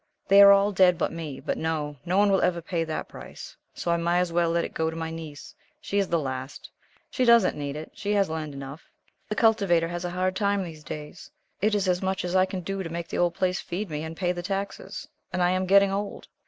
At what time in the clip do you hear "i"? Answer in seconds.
3.91-3.97, 12.35-12.47, 15.43-15.51